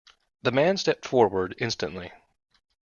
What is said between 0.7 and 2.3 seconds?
stepped forward instantly.